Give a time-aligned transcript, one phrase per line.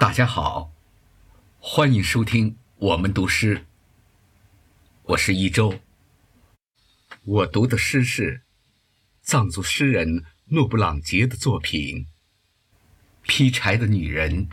[0.00, 0.72] 大家好，
[1.58, 3.66] 欢迎收听我们读诗。
[5.02, 5.78] 我是一周。
[7.22, 8.40] 我读的诗是
[9.20, 12.06] 藏族诗人诺布朗杰的作品
[13.28, 14.48] 《劈柴的女人》。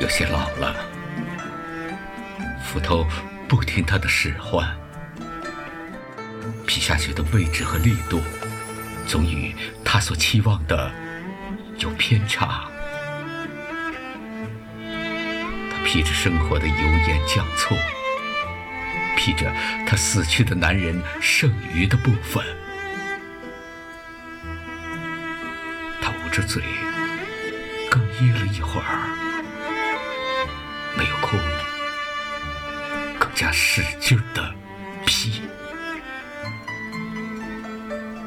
[0.00, 0.74] 有些老了，
[2.64, 3.06] 斧头
[3.48, 4.66] 不听他的使唤，
[6.66, 8.20] 劈下去的位置和力度，
[9.06, 10.90] 总与他所期望的
[11.78, 12.64] 有偏差。
[15.70, 17.74] 他劈着生活的油盐酱醋，
[19.16, 19.52] 劈着
[19.86, 22.44] 他死去的男人剩余的部分。
[26.00, 26.62] 他捂着嘴。
[27.90, 29.29] 哽咽了一会儿，
[33.72, 34.52] 使劲的
[35.06, 35.42] 劈，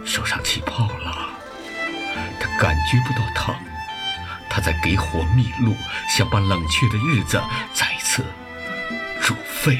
[0.05, 1.31] 手上起泡了，
[2.39, 3.53] 他感觉不到疼，
[4.49, 5.75] 他在给火密路，
[6.07, 7.41] 想把冷却的日子
[7.73, 8.23] 再次
[9.21, 9.77] 煮沸。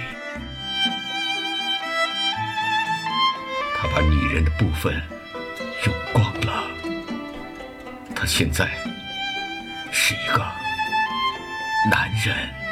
[3.78, 5.02] 他把女人的部分
[5.86, 6.66] 用光了，
[8.14, 8.70] 他现在。
[9.94, 10.46] 是一个
[11.90, 12.63] 男人。